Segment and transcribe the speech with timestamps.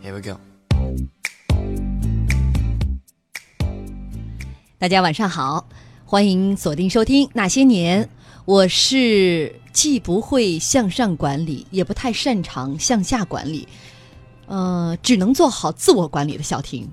[0.00, 0.38] Here we go。
[4.78, 5.68] 大家晚上好，
[6.04, 8.04] 欢迎锁定收听《那些年》，
[8.44, 13.66] 我是既不会向上管理，也不太擅长向下管理，
[14.46, 16.88] 呃，只能做好自我管理的小婷。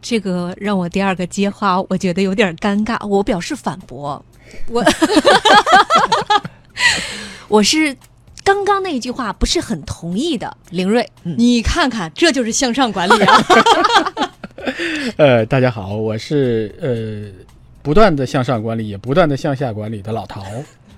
[0.00, 4.24] 这个让我第二个接话，我觉得有点尴尬，我表示反驳。
[4.68, 4.84] 我
[7.48, 7.96] 我是
[8.52, 11.08] 刚刚那一句话不是很同意的，凌睿。
[11.24, 13.42] 嗯，你看看，这就是向上管理啊！
[15.16, 17.32] 呃，大家好，我是呃
[17.82, 20.44] 不断的向上管理，也不断的向下管理的老陶，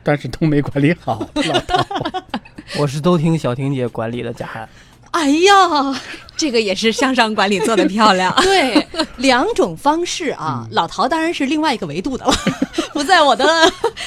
[0.02, 1.28] 但是都没管理好。
[1.34, 1.86] 老陶，
[2.77, 4.68] 我是都听小婷姐管理的贾涵。
[5.14, 6.00] 哎呀，
[6.36, 8.34] 这个也是向上管理做的漂亮。
[8.42, 8.84] 对，
[9.18, 12.34] 两种方式啊，老陶当然是另外一个维度的了，
[12.92, 13.46] 不在我的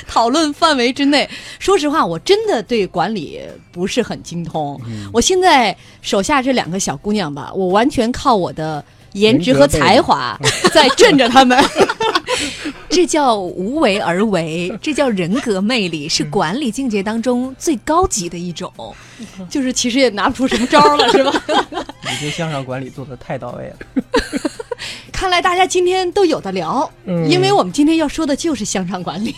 [0.05, 1.27] 讨论范围之内。
[1.59, 3.39] 说实话，我真的对管理
[3.71, 4.79] 不是很精通。
[5.13, 10.37] 我现在手下这两个小姑娘吧，我完全靠我的颜值和才华
[10.73, 11.57] 在镇着她们。
[12.89, 18.71] 这叫无为而为，这叫人格魅力，是管理境界当中最高级的一种。
[19.49, 21.43] 就是其实也拿不出什么招了，是吧？
[22.03, 23.77] 你这向上管理做的太到位了。
[25.11, 29.35] 看来大家今天都有的聊，因为我们今天要说的就是向上管理。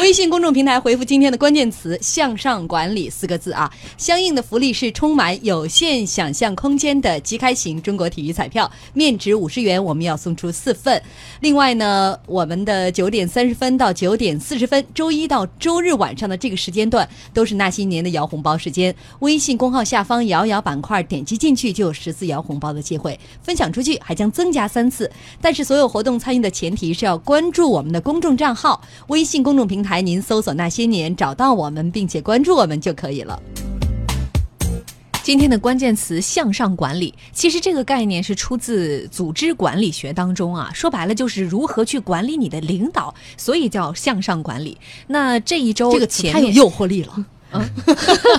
[0.00, 11.00] 微信公众平台回复今天的关键词“向上管理”四个字啊，相应的福利是充满有限想象空间的即开型中国体育彩票，面值五十元，我们要送出四份。
[11.40, 18.94] 另外呢，我们的九点三十分到九点四十分，周一到周日晚上的这个时间段，都是那些年的摇红包时间。
[19.20, 25.10] 微信公号下方摇摇板块点击进去，就有十次摇红包的机会，分享出去还将增加三次。
[25.40, 33.40] 但是所有活动参与的前提是要关注我们的公众账号，微信公众平台，您搜索“那些年”找到我们，并且关注我们就可以了。
[35.22, 44.76] 今天的关键词“向上管理”，其实这个概念是出自组织管理学当中啊，说白了就是如何去管理你的领导，所以叫向上管理。
[45.06, 47.64] 那这一周这个词太有诱惑力了，嗯，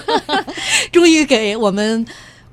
[0.92, 2.06] 终于给我们。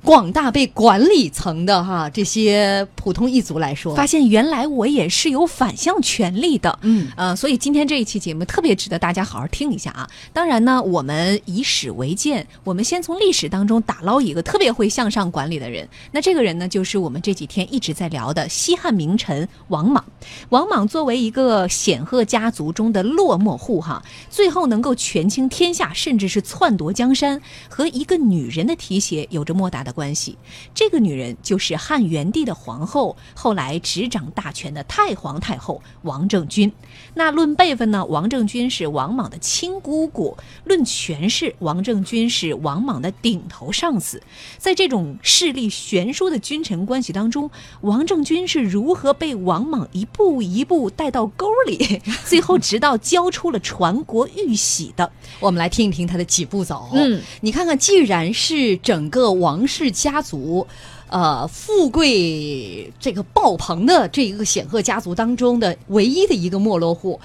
[0.03, 10.09] 广大被管理层的哈这些普通一族来说，发现原来我也是有反向权利的，嗯呃，所以今天这一期节目特别值得大家好好听一下啊。
[10.33, 15.87] 当然呢，我们以史为鉴，我们先从历史当中打捞一个特别会向上管理的人。
[16.11, 20.03] 那这个人呢，就是我们这几天一直在聊的西汉名臣王莽。
[20.49, 24.01] 王莽作为一个显赫家族中的落寞户哈，
[24.31, 29.90] 最后能够权倾天下，甚至是篡夺江山，和一个女人的提携有着莫大的。
[29.91, 30.37] 关系，
[30.73, 36.71] 这个女人就是汉元帝的皇后，后来执掌大权的太皇太后王政君。
[37.15, 38.05] 那论辈分呢？
[38.05, 44.21] 王政君是王莽的亲姑姑；论权势，王政君是王莽的顶头上司。
[44.57, 47.49] 在这种势力悬殊的君臣关系当中，
[47.81, 55.11] 王政君是如何被王莽一步一步带到沟里， 最后直到交出了传国玉玺的？
[55.39, 56.89] 我们来听一听他的几步走。
[56.93, 59.80] 嗯，你看看，既然是整个王室。
[59.83, 60.67] 是家族，
[61.09, 67.19] 呃，富贵这个爆棚的这一个显赫家族当中的唯一的一个没落户，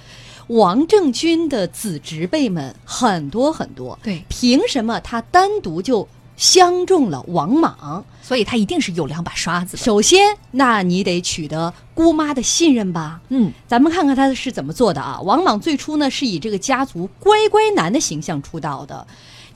[0.49, 3.99] 王政君的子侄辈们很多很多。
[4.03, 6.07] 对，凭什么他单独就
[6.37, 8.05] 相中了王莽？
[8.23, 9.77] 所以他一定是有两把刷子。
[9.77, 13.21] 首先，那你得取得姑妈的信任吧。
[13.29, 15.21] 嗯，咱们看看他是怎么做的啊？
[15.21, 19.07] 王莽最初呢是以这个家族乖乖男的形象出道的。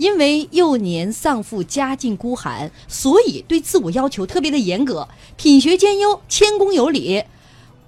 [0.01, 5.07] 因为幼年丧父，家境孤寒，所以对自我要求特别的严格，
[5.37, 7.23] 品学兼优，谦恭有礼，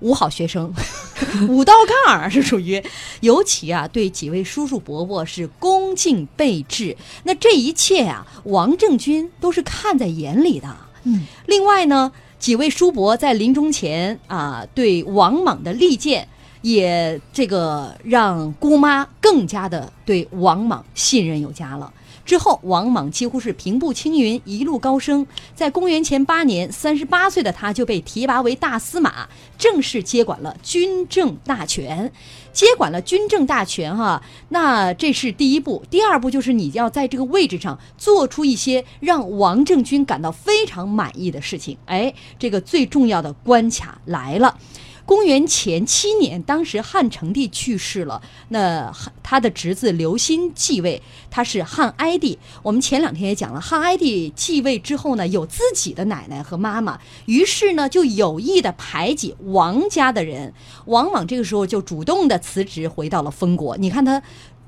[0.01, 0.75] 五好学生，
[1.49, 1.73] 五道
[2.05, 2.85] 杠是属于。
[3.21, 6.95] 尤其啊，对几位叔叔伯伯是恭敬备至。
[7.25, 10.69] 那这一切啊，王政君都是看在眼里的。
[11.05, 16.29] 嗯，另外呢，几位叔伯在临终前啊，对王莽的力荐，
[16.61, 21.91] 也这个让姑妈更加的对王莽信任有加了。
[22.25, 25.27] 之后，王莽几乎是平步青云，一路高升。
[25.55, 29.29] 在公元前八年，三十八岁的他就被提拔为大司马，
[29.59, 32.13] 正式接管了军政大权。
[32.53, 35.83] 接管了军政大权，哈，那这是第一步。
[35.89, 41.79] 第二步就是你要在这个位置上做出一些让王政君感到非常满意的事情。
[41.87, 44.59] 哎，这个最重要的关卡来了。
[45.05, 52.39] 公元前七年，当时汉成帝去世了，那他的侄子刘歆继位，他是汉哀帝。
[52.63, 60.55] 我们前两天也讲了，汉哀帝继位之后呢，有自己的奶奶和妈妈，于是呢就有意的排挤王家的人。
[60.87, 63.77] 往往这个时候就主动的辞职，回到了封国。
[63.77, 64.23] 你看他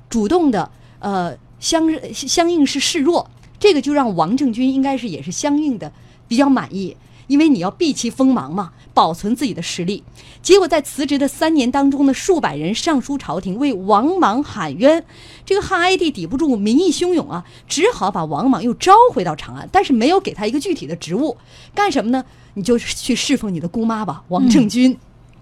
[0.09, 3.31] 主动的，呃，相相应是示弱。
[3.61, 5.91] 这个就让王政君应该是也是相应的
[6.29, 6.95] 比较满意，
[7.27, 10.03] 因为你要避其锋芒嘛，保存自己的实力。
[10.43, 15.05] 结果在辞职的三年当中呢，数百人上书朝廷为王莽喊冤，
[15.47, 21.37] 这个汉哀帝抵不住民意汹涌啊，只好把王莽又召回到长安，但是没有给他一个具体的职务，
[21.75, 22.25] 干什么呢？
[22.55, 24.97] 你就去侍奉你的姑妈吧，王政君。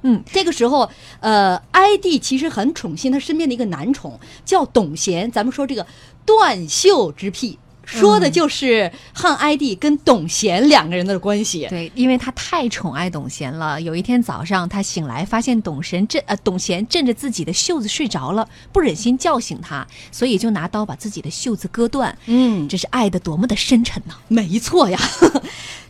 [0.05, 0.89] 嗯，这个时候，
[1.21, 5.31] 呃，哀帝其实很宠幸他身边的一个男宠，叫董贤。
[5.31, 5.87] 咱们说这个
[6.25, 7.59] 断袖之癖，
[7.93, 11.67] 说的就是汉哀帝跟董贤两个人的关系。
[11.69, 13.81] 对，因为他太宠爱董贤了。
[13.81, 22.17] 有一天早上，他醒来发现董神震呃董贤震着自己的袖子睡着了，不忍心叫醒他，所以就拿刀把自己的袖子割断。
[22.27, 24.15] 嗯，这是爱的多么的深沉呢？
[24.29, 24.99] 没错呀。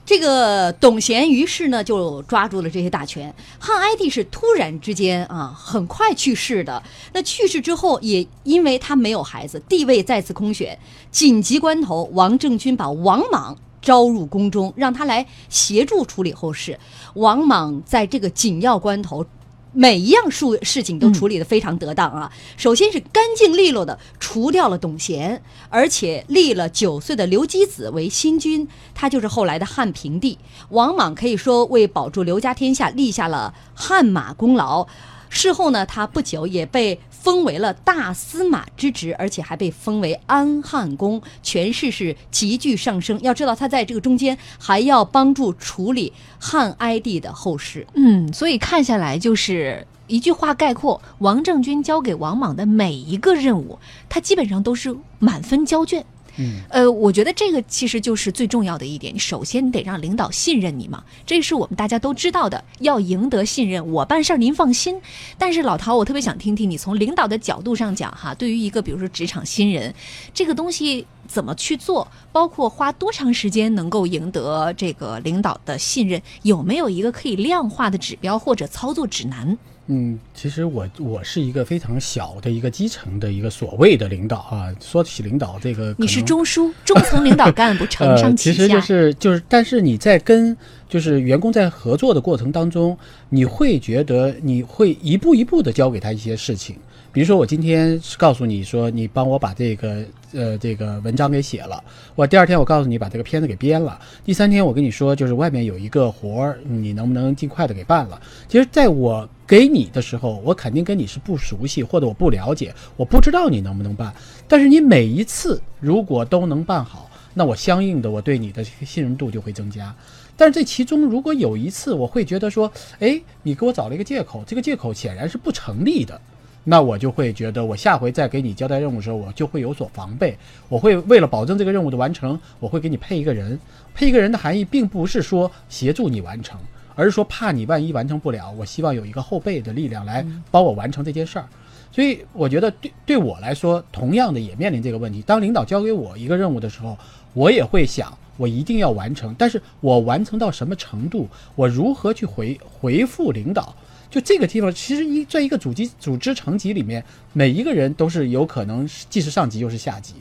[0.05, 3.33] 这个董贤于是呢就抓住了这些大权。
[3.59, 6.83] 汉哀帝是突然之间啊，很快去世的。
[7.13, 10.79] 那去世之后，也因为他没有孩子，地位再次空悬。
[11.11, 16.79] 紧急关头，王政君把王莽招入宫中，让他来协助处理后事。
[17.15, 19.25] 王莽在这个紧要关头。
[19.73, 22.31] 每一样事事情都处理得非常得当啊！
[22.57, 30.39] 首先是干净利落的除掉了董贤，而且立了九岁的刘基子为新君，他就是后来的汉平帝。
[30.69, 34.87] 王莽可以说为保住刘家天下立下了汗马功劳。
[35.31, 43.17] 事后呢，他不久也被封为了大司马之职，而且还被封为安汉公，权势是急剧上升。
[43.23, 47.87] 要知道，他在这个中间还要帮助处理汉哀帝的后事。
[47.95, 53.79] 嗯，所以看下来就是一句话概括：王政君交给王莽的每一个任务，
[54.09, 56.05] 他基本上都是满分交卷。
[56.37, 59.15] 嗯，呃，我觉得这个其实就是最重要的一点。
[59.15, 62.63] 你首先你得让领导信任你嘛，这是我们大家都知道的。
[62.81, 65.01] 要赢得信任，我办事儿您放心。
[65.37, 69.95] 但是老陶，我特别想听听你从领导的角度上讲哈，对于一个比如说职场新人，
[70.33, 79.57] 这个东西怎么去做，包括花多长时间能够赢得这个领导的信任，有没有一个可以量化的指标或者操作指南？
[79.89, 84.73] 嗯，其实我我是一个非常小的一个基层的一个所谓的领导啊。
[84.81, 88.57] 说起领导这个，你是中枢中层领导干部， 承上启下。
[88.57, 90.57] 其实就是就是，但是你在跟
[90.89, 92.97] 就是员工在合作的过程当中，
[93.31, 96.77] 你会觉得你会一步一步的教给他一些事情。
[97.13, 101.85] 比如说，我今天告诉你说，你帮我把这个呃这个文章给写了。
[102.15, 104.01] 我第二天我告诉你把这个片子给编了。
[104.25, 108.19] 第三天我跟你说，就是外面有一个活儿，你能不能尽快的给办了？
[108.49, 114.11] 其实，在我给你的时候，我肯定跟你是不熟悉或者我不了解，我不知道你能不能办。
[114.49, 119.95] 但是你每一次如果都能办好，那我相应的我对你的信任度就会增加。
[120.35, 126.19] 但是这其中如果有一次我会觉得说，哎，你给我找了一个借口，这个借口显然是不成立的。
[126.65, 130.39] 那我就会觉得，我下回再给你交代任务的时候，我就会有所防备。
[130.69, 133.59] 我会为了保证这个任务的完成，我会给你配一个人。
[133.95, 136.59] 配一个人的含义，并不是说协助你完成，
[136.95, 141.47] 而是说怕你万一完成不了，我希望有一个后备的力量来帮我完成这件事儿。
[141.91, 145.21] 所以我觉得，对对我来说，同样的也面临这个问题。
[145.23, 146.97] 当领导交给我一个任务的时候，
[147.35, 149.35] 我也会想，我一定要完成。
[149.37, 153.75] 但是我完成到什么程度，我如何去回回复领导？
[154.13, 160.13] 就这个地方，其实一在一个组织组织层级里面，每一个人都是有可能既是上级又是下级。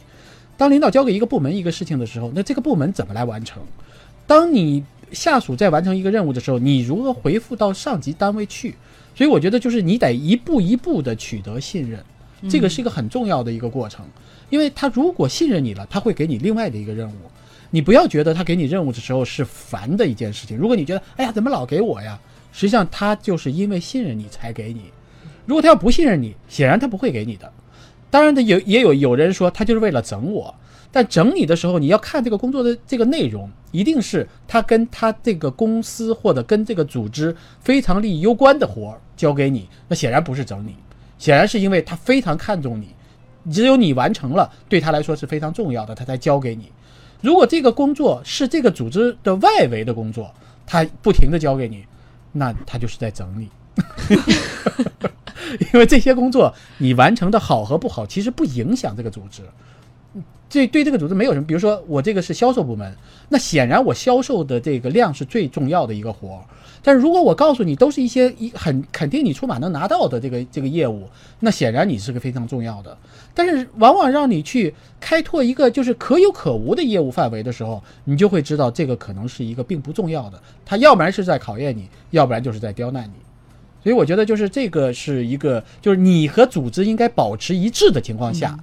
[0.56, 3.62] 当领导交给一个部门一个事情的时候，那这个部门怎么来完成？
[4.26, 8.74] 当你下属在完成一个任务的时候，你如何回复到上级单位去？
[9.14, 12.02] 所以我觉得就是你得一步一步的取得信任，
[12.50, 14.06] 这个是一个很重要的一个过程。
[14.50, 17.16] 因为他如果信任你了，他会给你另外的一个任务。
[17.72, 20.58] 你不要觉得他给你任务的时候是烦的一件事情。
[20.58, 22.18] 如果你觉得，哎呀，怎么老给我呀？
[22.52, 24.92] 实际上，他就是因为信任你才给你。
[25.46, 27.52] 如果他要不信任你，显然他不会给你的。
[28.10, 30.54] 当然，他有也有有人说他就是为了整我。
[30.94, 39.70] 但整你的时候，你要看这个工作的这个内容，一定是他跟他这个公司或者跟这个组织非常利益攸关的活儿交给你。
[39.88, 40.76] 那显然不是整你，
[41.18, 42.90] 显然是因为他非常看重你，
[43.54, 46.70] 只有你完成了，对他来说是非常重要的，他才交给你。
[47.22, 50.30] 如果这个工作是这个组织的外围的工作，
[50.68, 51.86] 他不停的交给你。
[52.32, 53.50] 那他就是在整你，
[55.74, 59.42] 因为这些工作你完成的好和不好，其实不影响这个组织。
[60.50, 61.46] 这对这个组织没有什么。
[61.46, 62.94] 比如说我这个是销售部门，
[63.30, 66.44] 那显然我销售的这个量是最重要的一个活儿。
[66.84, 71.08] 但是如果我告诉你都是一些一很肯定你出马能拿到的这个这个业务，
[71.40, 72.98] 那显然你是个非常重要的。
[73.34, 80.42] 但是往往让你去开拓一个就是可有可无的业务范围的时候，你就会知道这个可能是一个并不重要的。
[80.66, 83.14] 他要不然是在考验你，要不然就是在刁难你。
[83.84, 88.58] 所以我觉得就是这个是一个就是你和组织应该保持一致的情况下。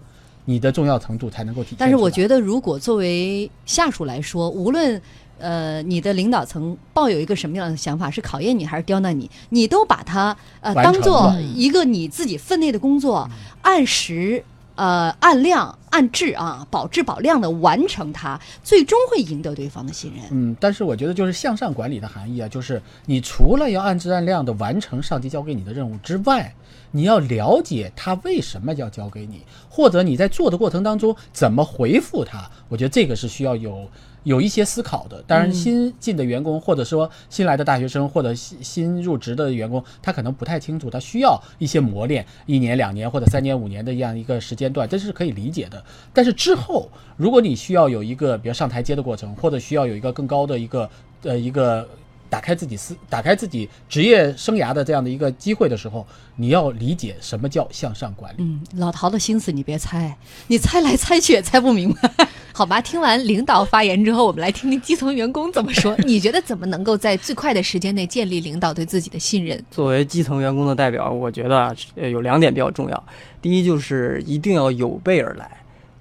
[0.45, 1.77] 你的重要程度才能够体现。
[1.79, 4.99] 但是我觉得，如果作为下属来说，无论
[5.39, 13.29] 呃你的领导层抱有一个什么样的想法，是考验你还是刁难你，你都把它呃当做一个你自己分内的工作，
[13.63, 14.45] 按时。
[14.81, 20.25] 呃，按量按质啊，保质保量的完成它，最终会赢得对方的信任。
[20.31, 26.55] 嗯，但是我觉得就是向上管理的含义啊，就是你除了要按质按量的完成上级交给你的任务之外，
[26.91, 32.51] 你要了解他为什么要交给你，或者你在做的过程当中怎么回复他。
[32.69, 33.89] 我觉得这个是需要有。
[34.25, 45.83] 有一些思考的，当然新进的员工，或者说新来的大学生，或者新新入职的员工，他可能不太清楚，他需要一些磨练，一年、两年或者三年、五年的这样一个时间段，这是可以理解的。
[46.13, 50.91] 但是之后，如果你需要有一个比如上台阶的过程，或者需要有一个更高的一个
[51.23, 51.89] 呃一个。
[52.31, 56.07] 打开自己思，打开自己职业生涯的这样的一个机会的时候，
[56.37, 58.37] 你要理解什么叫向上管理。
[58.39, 60.17] 嗯，老陶的心思你别猜，
[60.47, 62.29] 你猜来猜去也猜不明白。
[62.53, 65.97] 好吧，听完领导发言之后，我们来听听基层员工怎么说。
[66.05, 69.65] 你觉得怎么能够在最快的时间内建立领导对自己的信任？
[69.71, 73.05] 作为基层员工的代表，我觉得呃有两点比较重要。
[73.41, 75.51] 第一就是一定要有备而来，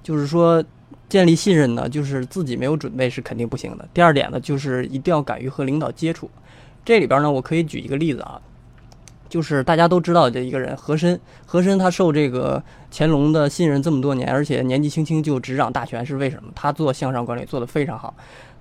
[0.04, 0.64] 就是说。
[1.10, 3.88] 建立信任呢，就是自己没有准备是肯定不行的。
[3.94, 6.30] 第二点呢，就是一定要敢于和领导接触。
[6.84, 8.42] 这里边呢，我可以举一个例子啊，
[9.30, 11.20] 就是大家都知道的一个人和珅。
[11.46, 12.62] 和珅他受这个
[12.92, 16.50] 乾隆的信任这么多年，而且年纪轻轻就执掌大权，是为什么？
[16.54, 18.14] 他做向上管理做得非常好。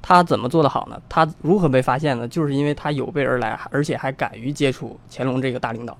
[0.03, 1.01] 他怎么做得好呢？
[1.09, 2.29] 他如何被发现呢？
[2.29, 5.99] 就是因为他有备而来，而且还敢于接触乾隆这个大领导。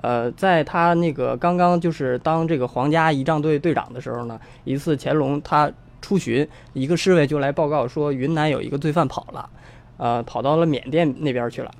[0.00, 9.50] 呃，在他那个刚刚就是当这个皇家仪仗队队长的时候呢，一次乾隆他出巡，一个侍卫就来报告说云南有一个罪犯跑了，
[9.96, 11.70] 呃，跑到了缅甸那边去了。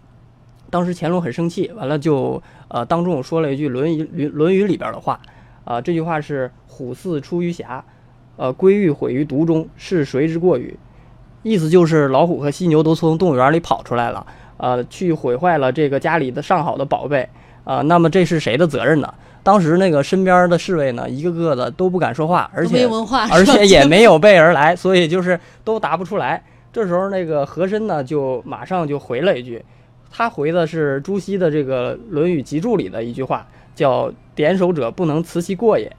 [0.69, 5.21] 当时乾隆很生气，完了就呃当众说了一句《论语》《论语》里边的话，
[5.65, 7.85] 啊，这句话是“虎兕出于峡，
[8.37, 10.77] 呃，龟玉毁于毒中，是谁之过与？”
[11.45, 17.29] 意思就是老虎和犀牛都从动物园里跑出来了，呃，去毁坏了这个家里的上好的宝贝。
[17.69, 19.15] 啊，那么这是谁的责任呢？
[19.43, 26.43] 当时那个身边的侍卫呢，一个个的都不敢说话，而且文化而且也 没有备而来，所以就是都答不出来。
[26.73, 29.63] 这时候那个和珅呢，就马上就回了一句，
[30.11, 35.95] 他回的是朱熹的这个《论语集注》里的一句话，叫“点守者不能辞其过也”，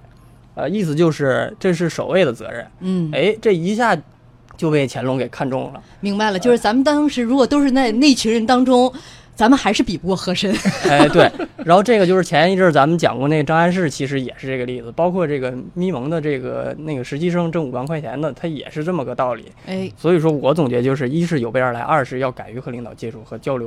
[0.56, 2.66] 呃，意思就是这是守卫的责任。
[2.80, 3.96] 嗯，哎，这一下
[4.58, 5.82] 就被乾隆给看中了。
[6.00, 8.92] 明白了，就是咱们当时如果都是那那群人当中。
[9.40, 10.54] 咱们还是比不过和珅。
[10.84, 11.32] 哎，对，
[11.64, 19.46] 然后这个就是前一阵咱们讲过那个张安世，其实也是这个例子，包括这个咪蒙的这个那个实习生挣五万块钱的，他也是这么个道理。
[19.66, 23.66] 哎，所以说我总结就是一是有备而来，二是要敢于和领导接触和交流。